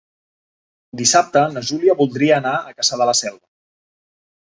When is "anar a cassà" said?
2.41-2.99